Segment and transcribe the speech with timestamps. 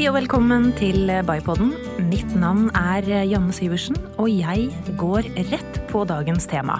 [0.00, 1.74] Hei og velkommen til Bypodden.
[2.08, 6.78] Mitt navn er Janne Syversen, og jeg går rett på dagens tema.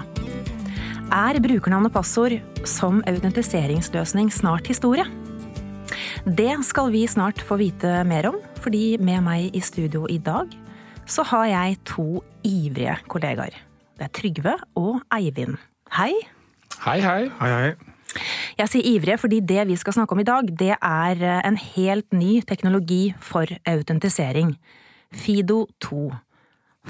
[1.13, 2.33] Er brukernavn og passord
[2.65, 5.05] som autentiseringsløsning snart historie?
[6.25, 10.49] Det skal vi snart få vite mer om, fordi med meg i studio i dag
[11.05, 13.53] så har jeg to ivrige kollegaer.
[14.01, 15.61] Det er Trygve og Eivind.
[15.93, 16.09] Hei.
[16.87, 17.29] Hei, hei.
[17.37, 17.90] Hei, hei.
[18.59, 22.09] Jeg sier ivrige fordi det vi skal snakke om i dag, det er en helt
[22.15, 24.55] ny teknologi for autentisering.
[25.11, 26.11] Fido 2.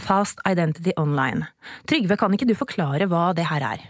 [0.01, 1.49] Fast Identity Online.
[1.89, 3.87] Trygve, kan ikke du forklare hva det her er?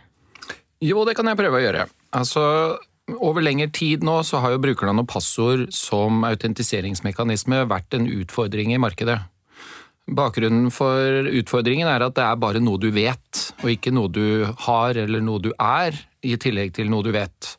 [0.82, 1.86] Jo, det kan jeg prøve å gjøre.
[2.18, 2.44] Altså,
[3.22, 8.74] over lengre tid nå så har jo brukernavn og passord som autentiseringsmekanisme vært en utfordring
[8.74, 9.20] i markedet.
[10.12, 14.48] Bakgrunnen for utfordringen er at det er bare noe du vet, og ikke noe du
[14.66, 17.56] har eller noe du er, i tillegg til noe du vet.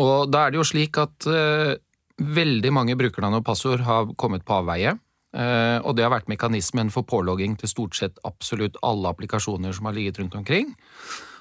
[0.00, 1.74] Og da er det jo slik at uh,
[2.22, 4.94] veldig mange brukernavn og passord har kommet på avveie.
[5.32, 9.88] Uh, og det har vært mekanismen for pålogging til stort sett absolutt alle applikasjoner som
[9.88, 10.72] har ligget rundt omkring.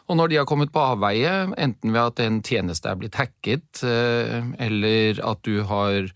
[0.10, 3.84] Og når de har kommet på avveie, enten ved at en tjeneste er blitt hacket,
[3.86, 6.12] uh, eller at du har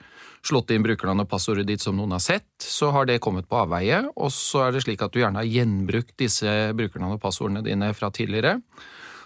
[0.45, 3.57] slått inn brukernavn og passordet ditt som noen har sett, så har det kommet på
[3.63, 7.63] avveie, og så er det slik at du gjerne har gjenbrukt disse brukernavn og passordene
[7.65, 8.59] dine fra tidligere,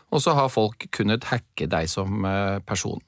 [0.10, 2.26] og så har folk kunnet hacke deg som
[2.68, 3.02] person.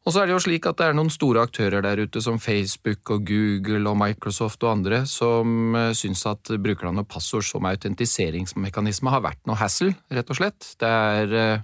[0.00, 2.38] Og så er det jo slik at det er noen store aktører der ute som
[2.40, 9.12] Facebook og Google og Microsoft og andre som syns at brukernavn og passord som autentiseringsmekanisme
[9.12, 10.70] har vært noe hassle, rett og slett.
[10.80, 11.60] Det er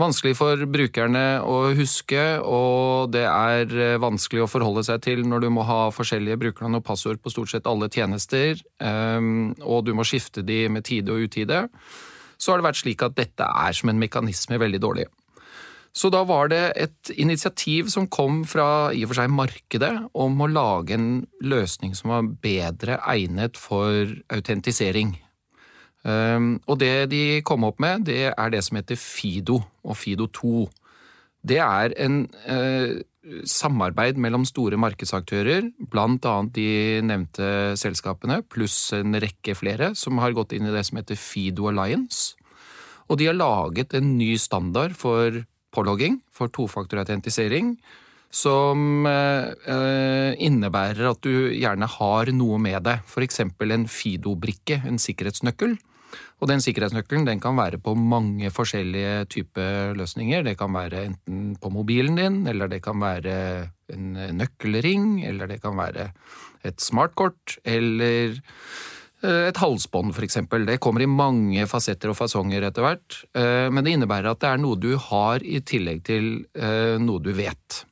[0.00, 5.50] vanskelig for brukerne å huske, og det er vanskelig å forholde seg til når du
[5.52, 10.40] må ha forskjellige brukernavn og passord på stort sett alle tjenester, og du må skifte
[10.48, 11.66] de med tide og utide.
[12.36, 15.06] Så har det vært slik at dette er som en mekanisme veldig dårlig.
[15.96, 20.42] Så da var det et initiativ som kom fra i og for seg markedet om
[20.44, 25.14] å lage en løsning som var bedre egnet for autentisering.
[26.06, 30.66] Og det de kom opp med, det er det som heter Fido og Fido 2.
[31.46, 33.00] Det er en eh,
[33.48, 36.68] samarbeid mellom store markedsaktører, annet de
[37.04, 37.48] nevnte
[37.78, 42.36] selskapene, pluss en rekke flere, som har gått inn i det som heter Fido Alliance.
[43.10, 45.44] Og de har laget en ny standard for
[45.74, 47.76] pålogging, for tofaktorautentisering,
[48.32, 53.44] som eh, innebærer at du gjerne har noe med deg, f.eks.
[53.46, 55.76] en Fido-brikke, en sikkerhetsnøkkel.
[56.40, 60.44] Og den sikkerhetsnøkkelen den kan være på mange forskjellige typer løsninger.
[60.44, 63.38] Det kan være enten på mobilen din, eller det kan være
[63.94, 66.10] en nøkkelring, eller det kan være
[66.66, 68.36] et smartkort, eller
[69.26, 70.66] et halsbånd, eksempel.
[70.68, 73.20] Det kommer i mange fasetter og fasonger etter hvert,
[73.72, 76.44] men det innebærer at det er noe du har i tillegg til
[77.00, 77.86] noe du vet.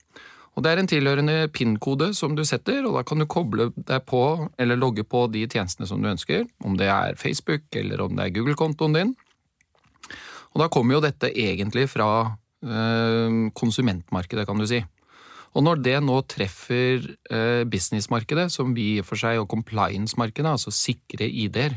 [0.55, 4.05] Og Det er en tilhørende PIN-kode som du setter, og da kan du koble deg
[4.07, 4.23] på
[4.61, 8.29] eller logge på de tjenestene som du ønsker, om det er Facebook eller om det
[8.29, 9.15] er Google-kontoen din.
[10.55, 14.79] Og Da kommer jo dette egentlig fra øh, konsumentmarkedet, kan du si.
[15.55, 20.51] Og når det nå treffer øh, businessmarkedet, som vi i og for seg, og compliance-markedet,
[20.51, 21.75] altså sikre ID-er,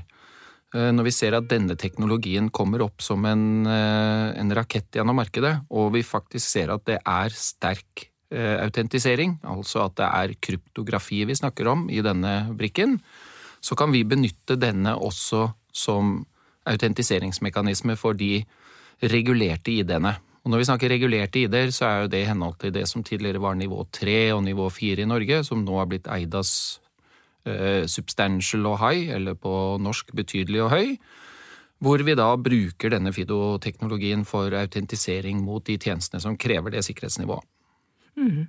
[0.75, 5.55] øh, når vi ser at denne teknologien kommer opp som en, en rakett gjennom markedet,
[5.73, 11.35] og vi faktisk ser at det er sterk autentisering, altså at det er kryptografi vi
[11.37, 12.97] snakker om i denne brikken,
[13.63, 16.25] så kan vi benytte denne også som
[16.67, 18.41] autentiseringsmekanisme for de
[18.99, 20.17] regulerte ID-ene.
[20.43, 23.03] Og Når vi snakker regulerte ID-er, så er jo det i henhold til det som
[23.03, 26.43] tidligere var nivå 3 og nivå 4 i Norge, som nå har blitt eid av
[27.87, 30.97] substantial og high, eller på norsk betydelig og høy.
[31.83, 37.45] Hvor vi da bruker denne Fido-teknologien for autentisering mot de tjenestene som krever det sikkerhetsnivået.
[38.17, 38.47] Mm.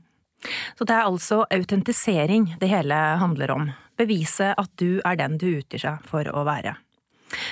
[0.78, 3.70] Så det er altså autentisering det hele handler om.
[3.98, 6.76] Bevise at du er den du utgir seg for å være.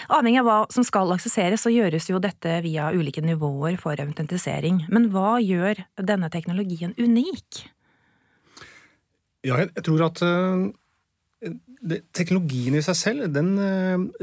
[0.08, 4.86] Avhengig av hva som skal aksesseres, så gjøres jo dette via ulike nivåer for autentisering.
[4.88, 7.66] Men hva gjør denne teknologien unik?
[9.46, 10.22] Ja, jeg tror at
[12.16, 13.50] Teknologien i seg selv den,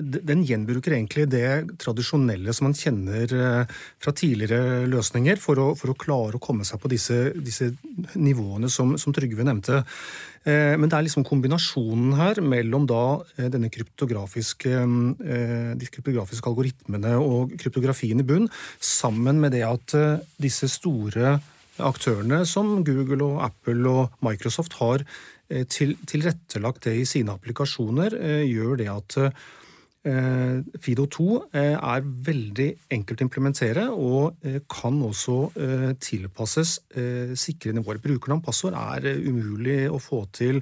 [0.01, 3.29] den, gjenbruker egentlig det tradisjonelle som man kjenner
[4.01, 7.69] fra tidligere løsninger, for å, for å klare å komme seg på disse, disse
[8.17, 9.83] nivåene som, som, Trygve nevnte.
[10.43, 14.73] Men det er liksom kombinasjonen her mellom da denne kryptografiske,
[15.77, 18.49] de kryptografiske algoritmene og kryptografien i bunn,
[18.81, 19.95] sammen med det at
[20.41, 21.37] disse store
[21.81, 25.05] aktørene som Google og Apple og Microsoft har
[25.69, 28.15] til, tilrettelagt det i sine applikasjoner,
[28.45, 29.17] gjør det at
[30.83, 34.41] Fido 2 er veldig enkelt å implementere og
[34.71, 35.37] kan også
[36.03, 36.73] tilpasses
[37.39, 38.01] sikre nivåer.
[38.03, 40.59] Brukernavn passord er umulig å få til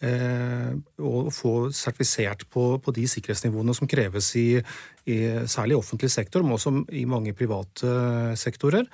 [0.00, 4.48] å få sertifisert på, de sikkerhetsnivåene som kreves i,
[5.10, 5.18] i
[5.50, 8.88] særlig offentlig sektor, men også i mange private sektorer.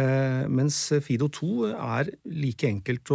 [0.00, 3.10] Eh, mens Fido 2 er like enkelt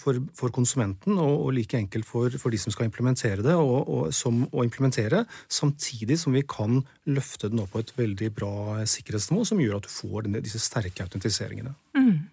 [0.00, 3.88] for, for, konsumenten og, og, like enkelt for, for, de som skal implementere det, og,
[3.88, 8.84] og, som å implementere, samtidig som vi kan løfte den opp på et veldig bra
[8.88, 11.74] sikkerhetsnivå, som gjør at du får denne, disse sterke autentiseringene.
[11.98, 12.30] Mm.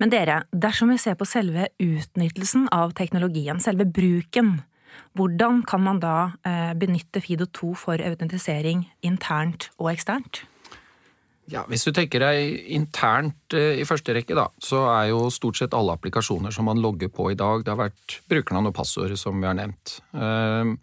[0.00, 4.60] Men dere, dersom vi ser på selve utnyttelsen av teknologien, selve bruken,
[5.18, 10.44] hvordan kan man da eh, benytte Fido 2 for autentisering internt og eksternt?
[11.50, 15.58] Ja, Hvis du tenker deg internt eh, i første rekke, da, så er jo stort
[15.58, 19.16] sett alle applikasjoner som man logger på i dag, det har vært brukernavn og passord,
[19.18, 19.98] som vi har nevnt.
[20.14, 20.76] Ehm,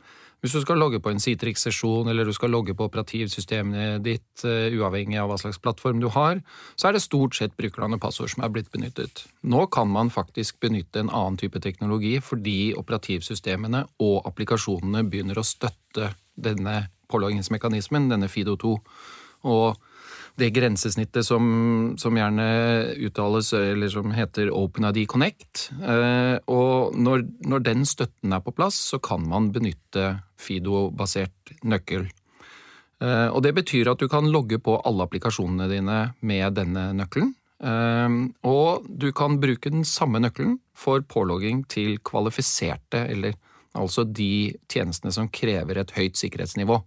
[0.43, 4.67] hvis du skal logge på en Citrix-sesjon, eller du skal logge på operativsystemet ditt, eh,
[4.75, 6.43] uavhengig av hva slags plattform du har,
[6.75, 9.23] så er det stort sett brukernavn og passord som er blitt benyttet.
[9.43, 15.47] Nå kan man faktisk benytte en annen type teknologi fordi operativsystemene og applikasjonene begynner å
[15.47, 18.77] støtte denne påloggingsmekanismen, denne FIDO2.
[19.47, 19.86] Og
[20.37, 21.45] det grensesnittet som,
[21.97, 22.45] som, gjerne
[23.07, 25.69] uttales, eller som heter OpenID Connect.
[25.81, 32.05] Eh, og når, når, den støtten er på plass, så kan man benytte Fido-basert nøkkel.
[33.01, 37.33] Eh, og det betyr at du kan logge på alle applikasjonene dine med denne nøkkelen.
[37.57, 43.33] Eh, og du kan bruke den samme nøkkelen for pålogging til kvalifiserte, eller
[43.77, 46.77] altså de tjenestene som krever et høyt sikkerhetsnivå.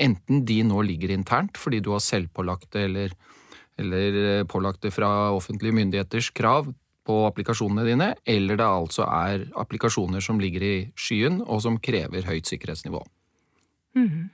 [0.00, 3.16] Enten de nå ligger internt fordi du har selvpålagt det eller,
[3.80, 6.72] eller pålagte pålagt det fra offentlige myndigheters krav
[7.06, 12.28] på applikasjonene dine, eller det altså er applikasjoner som ligger i skyen og som krever
[12.28, 13.00] høyt sikkerhetsnivå.
[13.98, 14.28] Mm.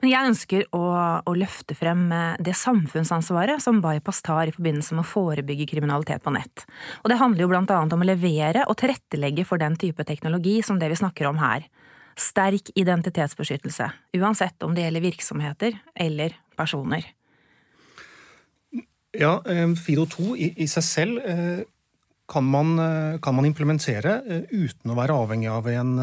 [0.00, 0.82] Men jeg ønsker å,
[1.26, 6.22] å, løfte frem eh, det samfunnsansvaret som Bypass tar i forbindelse med å forebygge kriminalitet
[6.22, 6.62] på nett.
[7.02, 10.60] Og det handler jo blant annet om å levere og tilrettelegge for den type teknologi
[10.62, 11.66] som det vi snakker om her
[12.16, 17.04] sterk identitetsbeskyttelse, uansett om det gjelder virksomheter eller personer.
[19.16, 21.62] Ja, eh, Fido 2 i, seg selv eh,
[22.28, 24.18] kan man, eh, kan man, implementere
[24.50, 25.94] uten å være avhengig av en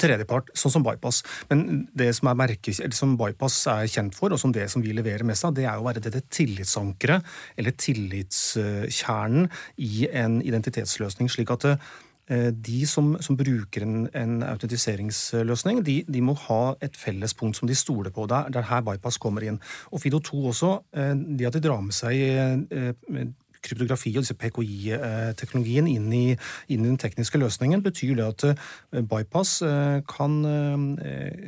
[0.00, 1.22] tredjepart, sånn som Bypass.
[1.50, 4.94] Men det som, er merke, som Bypass er kjent for, og som det som vi
[4.96, 11.30] leverer mest av, det er å være dette tillitsankeret, eller tillitskjernen, i en identitetsløsning.
[11.30, 11.78] slik at Eh,
[12.26, 17.70] de som, som bruker en, en autentiseringsløsning, de, de, må ha et felles punkt som
[17.70, 18.26] de stoler på.
[18.30, 19.60] Der, er, her bypass kommer inn.
[19.92, 23.28] Og Fido2 også, eh, det at de drar med seg eh,
[23.66, 28.66] kryptografi og disse PKI-teknologien inn, inn, i den tekniske løsningen, betyr det at
[29.10, 29.58] Bypass
[30.06, 30.36] kan,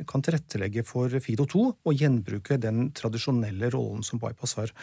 [0.09, 4.73] kan tilrettelegge for Fido2 og gjenbruke den tradisjonelle rollen som Bypass har.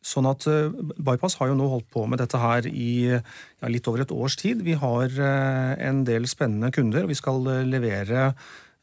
[0.00, 3.88] Sånn at uh, Bypass har jo nå holdt på med dette her i ja, litt
[3.90, 4.64] over et års tid.
[4.64, 7.08] Vi har uh, en del spennende kunder.
[7.10, 8.32] Vi skal uh, levere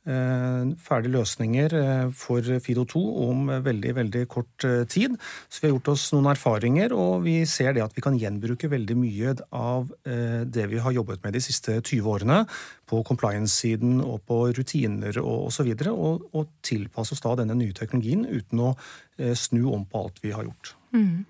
[0.07, 1.73] ferdige løsninger
[2.15, 5.17] for Fido2 om veldig veldig kort tid.
[5.51, 8.69] Så vi har gjort oss noen erfaringer, og vi ser det at vi kan gjenbruke
[8.71, 12.39] veldig mye av det vi har jobbet med de siste 20 årene,
[12.87, 17.75] på compliance-siden og på rutiner og osv., og, og, og tilpasse oss da denne nye
[17.75, 18.75] teknologien uten å
[19.35, 20.76] snu om på alt vi har gjort.
[20.93, 21.25] Mm.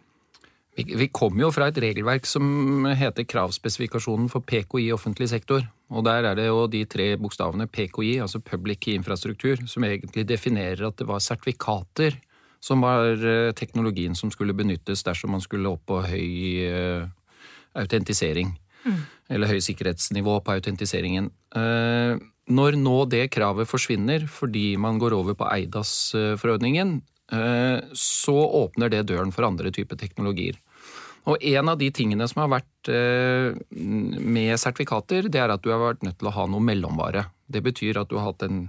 [0.77, 5.65] Vi, vi kommer jo fra et regelverk som heter Kravspesifikasjonen for PKI offentlig sektor.
[5.89, 10.27] Og der er det jo de tre bokstavene PKI, altså Public Key Infrastruktur, som egentlig
[10.29, 12.19] definerer at det var sertifikater
[12.63, 16.31] som var eh, teknologien som skulle benyttes dersom man skulle opp på høy
[16.67, 17.05] uh,
[17.77, 18.55] autentisering.
[18.85, 19.03] Mm.
[19.35, 21.29] Eller høy sikkerhetsnivå på autentiseringen.
[21.55, 29.01] Uh, når nå det kravet forsvinner fordi man går over på Eidas-forordningen, så åpner det
[29.09, 30.55] døren for andre typer teknologier.
[31.27, 35.73] Og en av de tingene som har vært eh, med sertifikater, det er at du
[35.73, 37.25] har vært nødt til å ha noe mellomvare.
[37.51, 38.61] Det betyr at du har hatt en,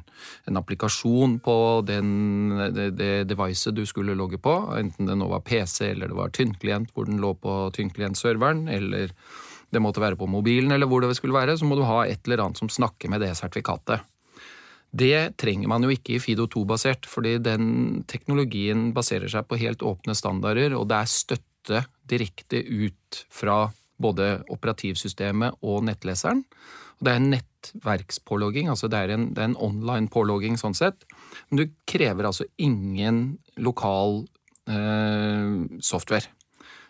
[0.50, 2.10] en applikasjon på den,
[2.74, 6.34] det, det devicet du skulle logge på, enten det nå var PC eller det var
[6.34, 9.14] tynnklient hvor den lå på tynnklientserveren, eller
[9.70, 12.26] det måtte være på mobilen eller hvor det skulle være, så må du ha et
[12.26, 14.02] eller annet som snakker med det sertifikatet.
[14.90, 19.84] Det trenger man jo ikke i Fido 2-basert, fordi den teknologien baserer seg på helt
[19.84, 23.66] åpne standarder, og det er støtte direkte ut fra
[24.00, 26.44] både operativsystemet og nettleseren.
[26.98, 31.04] Og det er en nettverkspålogging, altså det er en, en online pålogging sånn sett.
[31.50, 34.22] Men du krever altså ingen lokal
[34.70, 35.52] eh,
[35.84, 36.32] software.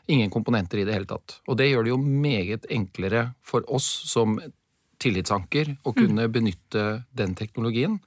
[0.09, 1.41] Ingen komponenter i det hele tatt.
[1.51, 4.39] Og det gjør det jo meget enklere for oss som
[5.03, 5.97] tillitsanker å mm.
[5.99, 6.85] kunne benytte
[7.17, 7.99] den teknologien.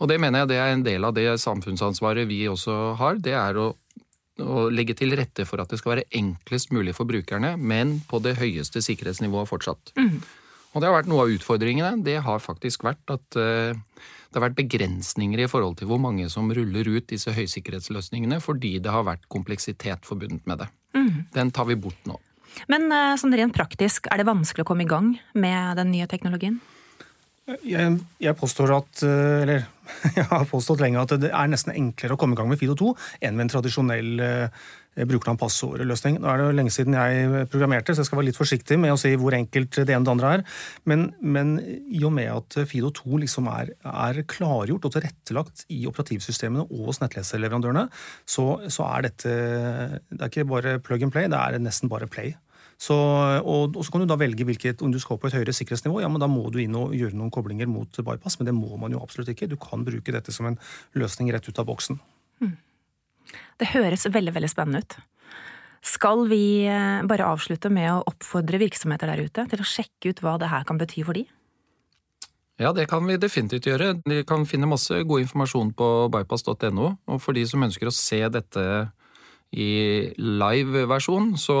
[0.00, 3.20] Og det mener jeg det er en del av det samfunnsansvaret vi også har.
[3.22, 3.68] Det er å,
[4.42, 8.20] å legge til rette for at det skal være enklest mulig for brukerne, men på
[8.24, 9.94] det høyeste sikkerhetsnivået fortsatt.
[10.74, 12.02] Og det har vært noe av utfordringene.
[12.02, 13.78] Det har faktisk vært at uh,
[14.34, 18.80] det har vært begrensninger i forhold til hvor mange som ruller ut disse høysikkerhetsløsningene, fordi
[18.82, 20.66] det har vært kompleksitet forbundet med det.
[21.36, 22.18] Den tar vi bort nå.
[22.70, 26.08] Men uh, sånn rent praktisk, er det vanskelig å komme i gang med den nye
[26.10, 26.60] teknologien?
[27.68, 29.66] Jeg, jeg, påstår at, eller
[30.16, 32.76] jeg har påstått lenge at det er nesten enklere å komme i gang med Fido
[32.80, 34.24] 2 enn med en tradisjonell
[34.94, 36.20] brukernavn passordløsning.
[36.22, 38.94] Nå er det jo lenge siden jeg programmerte, så jeg skal være litt forsiktig med
[38.94, 40.44] å si hvor enkelt det ene og det andre er.
[40.90, 45.82] Men, men i og med at Fido 2 liksom er, er, klargjort og tilrettelagt i
[45.90, 47.88] operativsystemene og hos nettleserleverandørene,
[48.28, 52.10] så, så er dette det er ikke bare plug and play, det er nesten bare
[52.10, 52.34] play.
[52.80, 55.54] Så, og, og, så kan du da velge hvilket, om du skal på et høyere
[55.56, 56.00] sikkerhetsnivå.
[56.02, 58.76] ja, men Da må du inn og gjøre noen koblinger mot bypass, men det må
[58.80, 59.48] man jo absolutt ikke.
[59.50, 60.58] Du kan bruke dette som en
[60.98, 62.00] løsning rett ut av boksen.
[62.42, 62.56] Mm.
[63.60, 64.96] Det høres veldig veldig spennende ut.
[65.84, 66.64] Skal vi
[67.04, 70.64] bare avslutte med å oppfordre virksomheter der ute til å sjekke ut hva det her
[70.64, 71.26] kan bety for de?
[72.62, 73.96] Ja, det kan vi definitivt gjøre.
[74.06, 76.92] De kan finne masse god informasjon på bypass.no.
[77.10, 78.64] Og for de som ønsker å se dette
[79.54, 79.70] i
[80.18, 81.56] live-versjon, så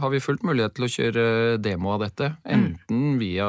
[0.00, 1.26] har vi fullt mulighet til å kjøre
[1.62, 2.32] demo av dette.
[2.44, 3.48] Enten via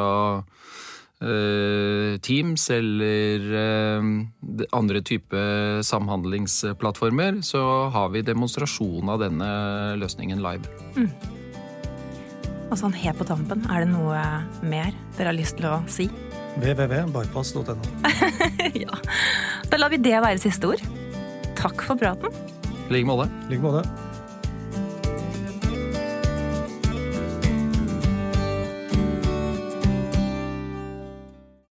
[2.26, 4.10] Teams eller uh,
[4.78, 5.46] andre type
[5.86, 7.64] samhandlingsplattformer, så
[7.94, 9.50] har vi demonstrasjon av denne
[10.02, 10.70] løsningen live.
[10.96, 11.10] Mm.
[12.70, 14.22] Og sånn helt på tampen, er det noe
[14.66, 16.10] mer dere har lyst til å si?
[16.56, 17.76] www.bypass.no.
[18.86, 19.00] ja.
[19.70, 20.84] Da lar vi det være siste ord.
[21.60, 22.32] Takk for praten.
[22.88, 23.86] I like måte.